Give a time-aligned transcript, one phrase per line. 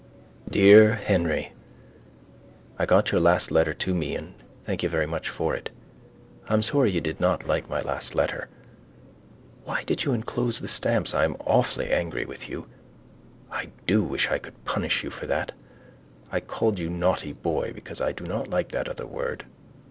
[0.49, 1.53] Dear Henry
[2.79, 4.33] I got your last letter to me and
[4.65, 5.69] thank you very much for it.
[6.49, 8.49] I am sorry you did not like my last letter.
[9.63, 11.13] Why did you enclose the stamps?
[11.13, 12.65] I am awfully angry with you.
[13.51, 15.51] I do wish I could punish you for that.
[16.31, 19.45] I called you naughty boy because I do not like that other world.